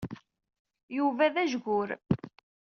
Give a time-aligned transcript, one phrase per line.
[0.97, 1.89] Yuba d ajgur.